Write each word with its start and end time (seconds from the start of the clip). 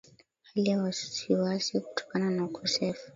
hali 0.41 0.69
ya 0.69 0.81
wasiwasi 0.83 1.79
kutokana 1.79 2.31
na 2.31 2.45
ukosefu 2.45 3.09